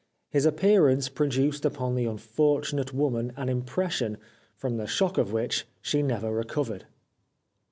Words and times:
His 0.31 0.47
appearance 0.47 1.09
produced 1.09 1.63
upon 1.63 1.93
the 1.93 2.05
unfortunate 2.07 2.91
woman 2.91 3.33
an 3.37 3.49
impression, 3.49 4.17
from 4.57 4.77
the 4.77 4.87
shock 4.87 5.19
of 5.19 5.31
which 5.31 5.67
she 5.79 6.01
never 6.01 6.33
recovered. 6.33 6.85